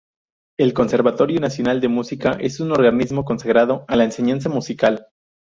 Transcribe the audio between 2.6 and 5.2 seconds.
organismo consagrado a la enseñanza musical.